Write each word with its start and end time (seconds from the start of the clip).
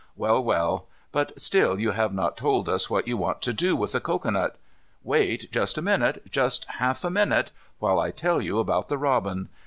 Well, 0.15 0.43
well, 0.43 0.87
but 1.11 1.39
still 1.39 1.79
you 1.79 1.91
have 1.91 2.11
not 2.11 2.35
told 2.35 2.67
us 2.67 2.89
what 2.89 3.07
you 3.07 3.17
want 3.17 3.39
to 3.43 3.53
do 3.53 3.75
with 3.75 3.91
the 3.91 3.99
cocoanut. 3.99 4.55
Wait 5.03 5.51
just 5.51 5.77
a 5.77 5.81
minute, 5.83 6.23
just 6.31 6.65
half 6.65 7.03
a 7.03 7.11
minute, 7.11 7.51
while 7.77 7.99
I 7.99 8.09
tell 8.09 8.41
you 8.41 8.57
about 8.57 8.87
the 8.87 8.97
robin. 8.97 9.49